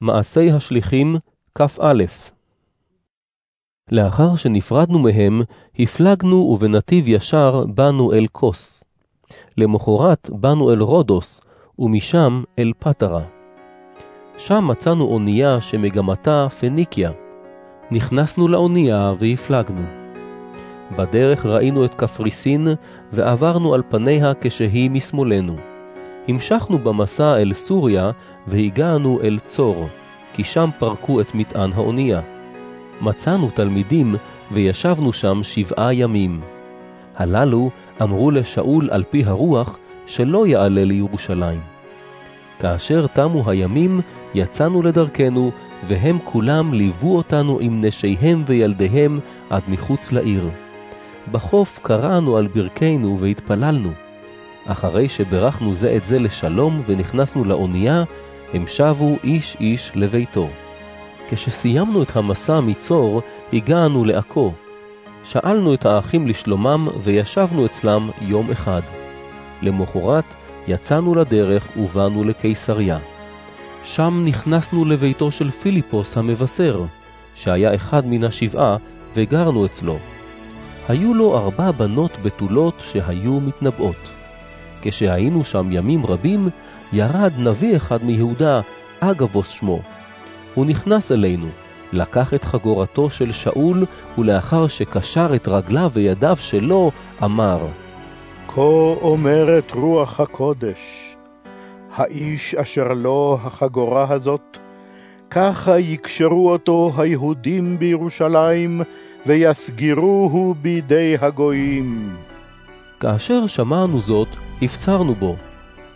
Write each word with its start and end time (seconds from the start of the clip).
מעשי 0.00 0.50
השליחים, 0.50 1.16
כ"א 1.54 1.92
לאחר 3.90 4.36
שנפרדנו 4.36 4.98
מהם, 4.98 5.42
הפלגנו 5.78 6.36
ובנתיב 6.36 7.08
ישר 7.08 7.64
באנו 7.66 8.12
אל 8.12 8.26
כוס. 8.32 8.84
למחרת 9.56 10.30
באנו 10.32 10.72
אל 10.72 10.80
רודוס, 10.80 11.40
ומשם 11.78 12.42
אל 12.58 12.72
פטרה. 12.78 13.22
שם 14.38 14.66
מצאנו 14.68 15.04
אונייה 15.04 15.60
שמגמתה 15.60 16.46
פניקיה. 16.60 17.10
נכנסנו 17.90 18.48
לאונייה 18.48 19.12
והפלגנו. 19.18 19.82
בדרך 20.98 21.46
ראינו 21.46 21.84
את 21.84 21.94
קפריסין, 21.94 22.68
ועברנו 23.12 23.74
על 23.74 23.82
פניה 23.88 24.32
כשהיא 24.40 24.90
משמאלנו. 24.90 25.56
המשכנו 26.28 26.78
במסע 26.78 27.36
אל 27.36 27.52
סוריה, 27.52 28.10
והגענו 28.46 29.20
אל 29.22 29.38
צור, 29.48 29.88
כי 30.32 30.44
שם 30.44 30.70
פרקו 30.78 31.20
את 31.20 31.34
מטען 31.34 31.72
האונייה. 31.72 32.20
מצאנו 33.00 33.50
תלמידים, 33.54 34.14
וישבנו 34.52 35.12
שם 35.12 35.42
שבעה 35.42 35.94
ימים. 35.94 36.40
הללו 37.16 37.70
אמרו 38.02 38.30
לשאול 38.30 38.88
על 38.90 39.04
פי 39.10 39.24
הרוח, 39.24 39.78
שלא 40.06 40.46
יעלה 40.46 40.84
לירושלים. 40.84 41.60
כאשר 42.58 43.06
תמו 43.06 43.50
הימים, 43.50 44.00
יצאנו 44.34 44.82
לדרכנו, 44.82 45.50
והם 45.88 46.18
כולם 46.24 46.74
ליוו 46.74 47.16
אותנו 47.16 47.58
עם 47.60 47.84
נשיהם 47.84 48.42
וילדיהם 48.46 49.20
עד 49.50 49.62
מחוץ 49.68 50.12
לעיר. 50.12 50.48
בחוף 51.32 51.78
קרענו 51.82 52.36
על 52.36 52.46
ברכנו 52.46 53.18
והתפללנו. 53.18 53.90
אחרי 54.66 55.08
שברכנו 55.08 55.74
זה 55.74 55.96
את 55.96 56.06
זה 56.06 56.18
לשלום 56.18 56.82
ונכנסנו 56.86 57.44
לאונייה, 57.44 58.04
הם 58.54 58.66
שבו 58.66 59.16
איש 59.24 59.56
איש 59.60 59.92
לביתו. 59.94 60.48
כשסיימנו 61.30 62.02
את 62.02 62.16
המסע 62.16 62.60
מצור, 62.60 63.22
הגענו 63.52 64.04
לעכו. 64.04 64.52
שאלנו 65.24 65.74
את 65.74 65.86
האחים 65.86 66.28
לשלומם 66.28 66.88
וישבנו 67.02 67.66
אצלם 67.66 68.10
יום 68.20 68.50
אחד. 68.50 68.82
למחרת 69.62 70.24
יצאנו 70.68 71.14
לדרך 71.14 71.68
ובאנו 71.76 72.24
לקיסריה. 72.24 72.98
שם 73.84 74.22
נכנסנו 74.24 74.84
לביתו 74.84 75.30
של 75.30 75.50
פיליפוס 75.50 76.16
המבשר, 76.16 76.84
שהיה 77.34 77.74
אחד 77.74 78.06
מן 78.06 78.24
השבעה, 78.24 78.76
וגרנו 79.14 79.66
אצלו. 79.66 79.98
היו 80.88 81.14
לו 81.14 81.36
ארבע 81.36 81.70
בנות 81.70 82.10
בתולות 82.22 82.82
שהיו 82.84 83.40
מתנבאות. 83.40 84.10
כשהיינו 84.82 85.44
שם 85.44 85.72
ימים 85.72 86.06
רבים, 86.06 86.48
ירד 86.92 87.32
נביא 87.38 87.76
אחד 87.76 88.04
מיהודה, 88.04 88.60
אגבוס 89.00 89.48
שמו. 89.48 89.80
הוא 90.54 90.66
נכנס 90.66 91.12
אלינו, 91.12 91.46
לקח 91.92 92.34
את 92.34 92.44
חגורתו 92.44 93.10
של 93.10 93.32
שאול, 93.32 93.84
ולאחר 94.18 94.66
שקשר 94.66 95.34
את 95.34 95.48
רגליו 95.48 95.90
וידיו 95.94 96.36
שלו, 96.40 96.90
אמר, 97.24 97.58
כה 98.48 98.60
אומרת 99.00 99.72
רוח 99.72 100.20
הקודש, 100.20 101.16
האיש 101.94 102.54
אשר 102.54 102.92
לו 102.92 103.38
החגורה 103.44 104.06
הזאת, 104.10 104.58
ככה 105.30 105.78
יקשרו 105.78 106.50
אותו 106.50 106.92
היהודים 106.96 107.78
בירושלים, 107.78 108.80
ויסגירוהו 109.26 110.54
בידי 110.62 111.16
הגויים. 111.20 112.10
כאשר 113.00 113.46
שמענו 113.46 114.00
זאת, 114.00 114.28
הפצרנו 114.62 115.14
בו, 115.14 115.36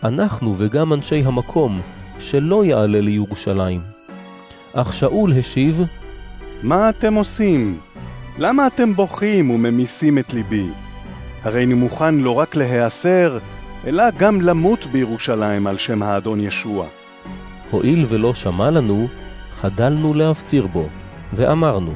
אנחנו 0.03 0.55
וגם 0.57 0.93
אנשי 0.93 1.23
המקום, 1.25 1.81
שלא 2.19 2.65
יעלה 2.65 3.01
לירושלים. 3.01 3.81
אך 4.73 4.93
שאול 4.93 5.33
השיב, 5.33 5.81
מה 6.63 6.89
אתם 6.89 7.13
עושים? 7.13 7.77
למה 8.37 8.67
אתם 8.67 8.95
בוכים 8.95 9.49
וממיסים 9.49 10.17
את 10.17 10.33
ליבי? 10.33 10.67
הרי 11.43 11.63
אני 11.63 11.73
מוכן 11.73 12.15
לא 12.15 12.39
רק 12.39 12.55
להיאסר, 12.55 13.37
אלא 13.87 14.03
גם 14.17 14.41
למות 14.41 14.85
בירושלים 14.85 15.67
על 15.67 15.77
שם 15.77 16.03
האדון 16.03 16.39
ישוע. 16.39 16.85
הואיל 17.71 18.05
ולא 18.09 18.33
שמע 18.33 18.71
לנו, 18.71 19.07
חדלנו 19.61 20.13
להפציר 20.13 20.67
בו, 20.67 20.87
ואמרנו, 21.33 21.93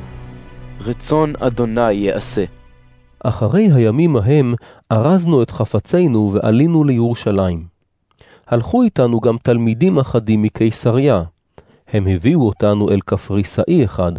רצון 0.82 1.34
אדוני 1.40 1.94
יעשה. 1.94 2.46
אחרי 3.28 3.72
הימים 3.74 4.16
ההם 4.16 4.56
ארזנו 4.92 5.44
את 5.44 5.52
חפצינו 5.52 6.32
ועלינו 6.34 6.84
לירושלים. 6.84 7.66
הלכו 8.48 8.84
איתנו 8.84 9.20
גם 9.20 9.38
תלמידים 9.44 10.00
אחדים 10.00 10.42
מקיסריה. 10.42 11.24
הם 11.88 12.08
הביאו 12.08 12.46
אותנו 12.46 12.90
אל 12.90 13.00
קפריסאי 13.06 13.86
אחד, 13.86 14.12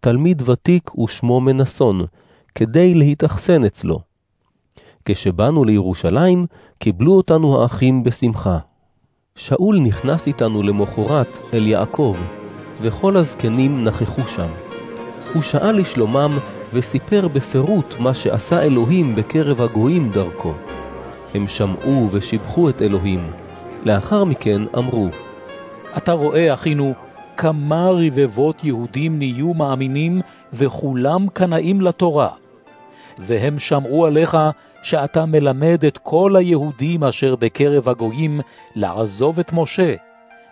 תלמיד 0.00 0.48
ותיק 0.48 0.98
ושמו 0.98 1.40
מנסון, 1.40 2.00
כדי 2.54 2.94
להתאכסן 2.94 3.64
אצלו. 3.64 4.00
כשבאנו 5.04 5.64
לירושלים, 5.64 6.46
קיבלו 6.78 7.12
אותנו 7.12 7.62
האחים 7.62 8.04
בשמחה. 8.04 8.58
שאול 9.36 9.78
נכנס 9.80 10.26
איתנו 10.26 10.62
למחרת 10.62 11.38
אל 11.52 11.66
יעקב, 11.66 12.16
וכל 12.82 13.16
הזקנים 13.16 13.84
נכחו 13.84 14.28
שם. 14.28 14.48
הוא 15.34 15.42
שאל 15.42 15.76
לשלומם 15.76 16.38
וסיפר 16.72 17.28
בפירוט 17.28 17.94
מה 17.98 18.14
שעשה 18.14 18.62
אלוהים 18.62 19.14
בקרב 19.14 19.60
הגויים 19.60 20.10
דרכו. 20.10 20.52
הם 21.34 21.48
שמעו 21.48 22.08
ושיבחו 22.10 22.68
את 22.68 22.82
אלוהים. 22.82 23.30
לאחר 23.84 24.24
מכן 24.24 24.62
אמרו, 24.78 25.08
אתה 25.96 26.12
רואה, 26.12 26.54
אחינו, 26.54 26.94
כמה 27.36 27.90
רבבות 27.90 28.64
יהודים 28.64 29.18
נהיו 29.18 29.54
מאמינים 29.54 30.20
וכולם 30.52 31.26
קנאים 31.32 31.80
לתורה. 31.80 32.28
והם 33.18 33.58
שמעו 33.58 34.06
עליך 34.06 34.36
שאתה 34.82 35.26
מלמד 35.26 35.84
את 35.86 35.98
כל 35.98 36.36
היהודים 36.36 37.04
אשר 37.04 37.36
בקרב 37.36 37.88
הגויים 37.88 38.40
לעזוב 38.74 39.38
את 39.38 39.52
משה, 39.52 39.94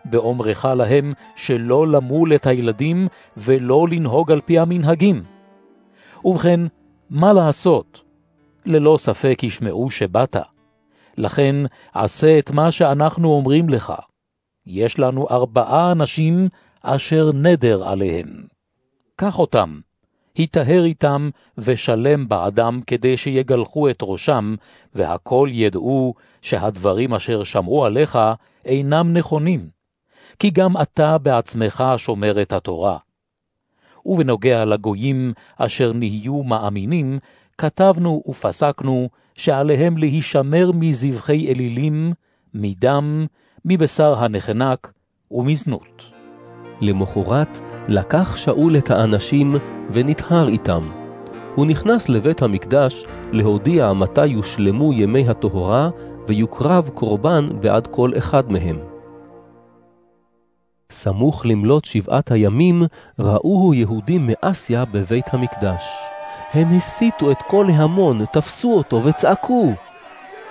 באומרך 0.04 0.64
להם 0.64 1.12
שלא 1.36 1.88
למול 1.88 2.34
את 2.34 2.46
הילדים 2.46 3.08
ולא 3.36 3.86
לנהוג 3.90 4.32
על 4.32 4.40
פי 4.40 4.58
המנהגים. 4.58 5.35
ובכן, 6.24 6.60
מה 7.10 7.32
לעשות? 7.32 8.00
ללא 8.64 8.96
ספק 8.98 9.38
ישמעו 9.42 9.90
שבאת. 9.90 10.36
לכן 11.16 11.56
עשה 11.94 12.38
את 12.38 12.50
מה 12.50 12.72
שאנחנו 12.72 13.28
אומרים 13.28 13.68
לך. 13.68 13.92
יש 14.66 14.98
לנו 14.98 15.26
ארבעה 15.30 15.92
אנשים 15.92 16.48
אשר 16.82 17.30
נדר 17.34 17.88
עליהם. 17.88 18.46
קח 19.16 19.38
אותם, 19.38 19.80
היטהר 20.34 20.84
איתם 20.84 21.30
ושלם 21.58 22.28
בעדם 22.28 22.80
כדי 22.86 23.16
שיגלחו 23.16 23.90
את 23.90 23.98
ראשם, 24.02 24.54
והכל 24.94 25.48
ידעו 25.52 26.14
שהדברים 26.42 27.14
אשר 27.14 27.44
שמעו 27.44 27.84
עליך 27.84 28.18
אינם 28.64 29.12
נכונים. 29.12 29.68
כי 30.38 30.50
גם 30.50 30.76
אתה 30.82 31.18
בעצמך 31.18 31.84
שומר 31.96 32.42
את 32.42 32.52
התורה. 32.52 32.98
ובנוגע 34.06 34.64
לגויים 34.64 35.32
אשר 35.56 35.92
נהיו 35.92 36.42
מאמינים, 36.42 37.18
כתבנו 37.58 38.22
ופסקנו 38.28 39.08
שעליהם 39.34 39.96
להישמר 39.96 40.70
מזבחי 40.74 41.52
אלילים, 41.52 42.12
מדם, 42.54 43.26
מבשר 43.64 44.14
הנחנק 44.18 44.92
ומזנות. 45.30 46.02
למחרת 46.80 47.58
לקח 47.88 48.36
שאול 48.36 48.76
את 48.76 48.90
האנשים 48.90 49.56
ונטהר 49.92 50.48
איתם. 50.48 50.90
הוא 51.54 51.66
נכנס 51.66 52.08
לבית 52.08 52.42
המקדש 52.42 53.04
להודיע 53.32 53.92
מתי 53.92 54.26
יושלמו 54.26 54.92
ימי 54.92 55.28
הטהרה 55.28 55.90
ויוקרב 56.28 56.90
קורבן 56.94 57.48
בעד 57.60 57.86
כל 57.86 58.10
אחד 58.18 58.52
מהם. 58.52 58.95
סמוך 61.06 61.46
למלות 61.46 61.84
שבעת 61.84 62.30
הימים, 62.30 62.82
ראוהו 63.18 63.74
יהודים 63.74 64.30
מאסיה 64.30 64.84
בבית 64.84 65.34
המקדש. 65.34 65.84
הם 66.52 66.76
הסיתו 66.76 67.30
את 67.30 67.42
כל 67.46 67.66
ההמון, 67.74 68.24
תפסו 68.32 68.72
אותו 68.72 69.04
וצעקו. 69.04 69.72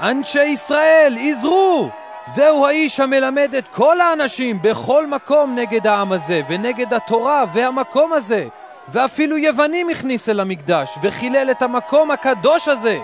אנשי 0.01 0.43
ישראל, 0.43 1.17
עזרו! 1.19 1.89
זהו 2.27 2.65
האיש 2.65 2.99
המלמד 2.99 3.55
את 3.57 3.63
כל 3.73 4.01
האנשים 4.01 4.61
בכל 4.61 5.07
מקום 5.07 5.55
נגד 5.55 5.87
העם 5.87 6.11
הזה, 6.11 6.41
ונגד 6.49 6.93
התורה 6.93 7.43
והמקום 7.53 8.13
הזה. 8.13 8.47
ואפילו 8.89 9.37
יוונים 9.37 9.89
הכניס 9.89 10.29
אל 10.29 10.39
המקדש, 10.39 10.97
וחילל 11.01 11.51
את 11.51 11.61
המקום 11.61 12.11
הקדוש 12.11 12.67
הזה. 12.67 12.99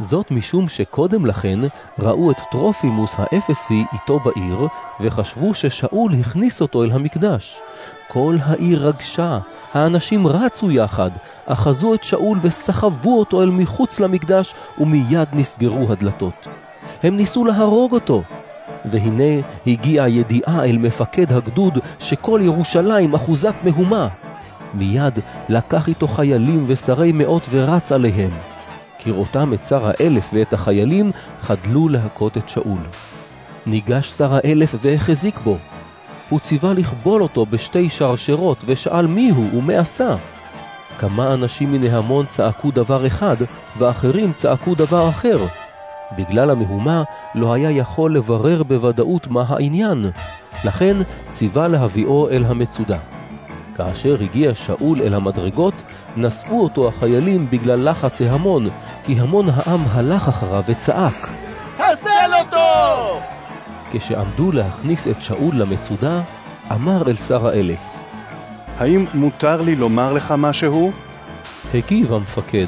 זאת 0.00 0.30
משום 0.30 0.68
שקודם 0.68 1.26
לכן 1.26 1.58
ראו 1.98 2.30
את 2.30 2.40
טרופימוס 2.50 3.14
האפסי 3.18 3.84
איתו 3.92 4.18
בעיר, 4.18 4.68
וחשבו 5.00 5.54
ששאול 5.54 6.14
הכניס 6.20 6.60
אותו 6.60 6.84
אל 6.84 6.92
המקדש. 6.92 7.60
כל 8.08 8.36
העיר 8.44 8.86
רגשה, 8.86 9.38
האנשים 9.72 10.26
רצו 10.26 10.70
יחד, 10.70 11.10
אחזו 11.46 11.94
את 11.94 12.04
שאול 12.04 12.38
וסחבו 12.42 13.18
אותו 13.18 13.42
אל 13.42 13.50
מחוץ 13.50 14.00
למקדש, 14.00 14.54
ומיד 14.78 15.28
נסגרו 15.32 15.92
הדלתות. 15.92 16.48
הם 17.02 17.16
ניסו 17.16 17.44
להרוג 17.44 17.92
אותו. 17.92 18.22
והנה 18.84 19.46
הגיעה 19.66 20.08
ידיעה 20.08 20.64
אל 20.64 20.78
מפקד 20.78 21.32
הגדוד 21.32 21.78
שכל 21.98 22.40
ירושלים 22.42 23.14
אחוזת 23.14 23.54
מהומה. 23.64 24.08
מיד 24.74 25.18
לקח 25.48 25.88
איתו 25.88 26.08
חיילים 26.08 26.64
ושרי 26.66 27.12
מאות 27.12 27.42
ורץ 27.50 27.92
עליהם. 27.92 28.53
כראותם 29.04 29.54
את 29.54 29.66
שר 29.66 29.86
האלף 29.86 30.30
ואת 30.32 30.52
החיילים, 30.52 31.10
חדלו 31.40 31.88
להכות 31.88 32.36
את 32.36 32.48
שאול. 32.48 32.78
ניגש 33.66 34.10
שר 34.10 34.34
האלף 34.34 34.74
והחזיק 34.82 35.38
בו. 35.38 35.56
הוא 36.28 36.40
ציווה 36.40 36.74
לכבול 36.74 37.22
אותו 37.22 37.46
בשתי 37.46 37.90
שרשרות, 37.90 38.64
ושאל 38.66 39.06
מי 39.06 39.30
הוא 39.30 39.58
ומה 39.58 39.78
עשה. 39.78 40.16
כמה 40.98 41.34
אנשים 41.34 41.72
מן 41.72 41.86
ההמון 41.86 42.26
צעקו 42.26 42.70
דבר 42.70 43.06
אחד, 43.06 43.36
ואחרים 43.78 44.32
צעקו 44.32 44.74
דבר 44.74 45.08
אחר. 45.08 45.38
בגלל 46.18 46.50
המהומה 46.50 47.02
לא 47.34 47.52
היה 47.52 47.70
יכול 47.70 48.16
לברר 48.16 48.62
בוודאות 48.62 49.26
מה 49.26 49.44
העניין, 49.48 50.10
לכן 50.64 50.96
ציווה 51.32 51.68
להביאו 51.68 52.28
אל 52.30 52.44
המצודה. 52.44 52.98
כאשר 53.76 54.16
הגיע 54.20 54.54
שאול 54.54 55.02
אל 55.02 55.14
המדרגות, 55.14 55.82
נשאו 56.16 56.62
אותו 56.62 56.88
החיילים 56.88 57.46
בגלל 57.50 57.88
לחץ 57.88 58.20
ההמון, 58.22 58.68
כי 59.04 59.20
המון 59.20 59.46
העם 59.48 59.80
הלך 59.92 60.28
אחריו 60.28 60.62
וצעק. 60.66 61.28
חסל 61.76 62.30
אותו! 62.40 63.20
כשעמדו 63.92 64.52
להכניס 64.52 65.08
את 65.08 65.22
שאול 65.22 65.54
למצודה, 65.56 66.20
אמר 66.72 67.10
אל 67.10 67.16
שר 67.16 67.46
האלף. 67.46 68.04
האם 68.78 69.04
מותר 69.14 69.62
לי 69.62 69.76
לומר 69.76 70.12
לך 70.12 70.34
משהו? 70.38 70.92
הגיב 71.74 72.12
המפקד. 72.12 72.66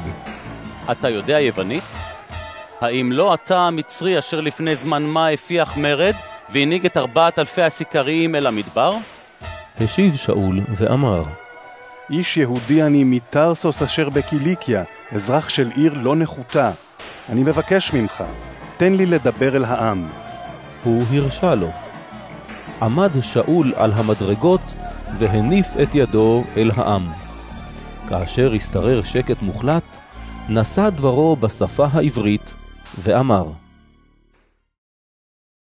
אתה 0.91 1.09
יודע 1.09 1.39
יוונית? 1.39 1.83
האם 2.81 3.11
לא 3.11 3.33
אתה 3.33 3.59
המצרי 3.59 4.19
אשר 4.19 4.39
לפני 4.39 4.75
זמן 4.75 5.03
מה 5.03 5.27
הפיח 5.27 5.77
מרד 5.77 6.13
והנהיג 6.49 6.85
את 6.85 6.97
ארבעת 6.97 7.39
אלפי 7.39 7.61
הסיכריים 7.61 8.35
אל 8.35 8.47
המדבר? 8.47 8.91
השיב 9.81 10.15
שאול 10.15 10.59
ואמר, 10.75 11.23
איש 12.09 12.37
יהודי 12.37 12.83
אני 12.83 13.03
מטרסוס 13.03 13.81
אשר 13.81 14.09
בקיליקיה, 14.09 14.83
אזרח 15.11 15.49
של 15.49 15.71
עיר 15.75 15.93
לא 15.93 16.15
נחותה. 16.15 16.71
אני 17.29 17.43
מבקש 17.43 17.93
ממך, 17.93 18.23
תן 18.77 18.93
לי 18.93 19.05
לדבר 19.05 19.55
אל 19.55 19.65
העם. 19.65 20.07
הוא 20.83 21.03
הרשה 21.11 21.55
לו. 21.55 21.69
עמד 22.81 23.11
שאול 23.21 23.73
על 23.75 23.91
המדרגות 23.93 24.61
והניף 25.19 25.67
את 25.83 25.95
ידו 25.95 26.43
אל 26.57 26.71
העם. 26.75 27.09
כאשר 28.09 28.53
השתרר 28.53 29.03
שקט 29.03 29.41
מוחלט, 29.41 29.97
נשא 30.49 30.89
דברו 30.89 31.35
בשפה 31.35 31.87
העברית 31.93 32.53
ואמר, 33.03 33.45